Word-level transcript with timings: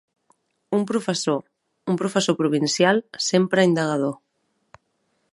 Un 0.77 0.81
professor, 0.91 1.41
un 1.93 1.99
professor 2.01 2.35
provincial, 2.41 2.97
sempre 3.29 3.67
indagador. 3.69 4.15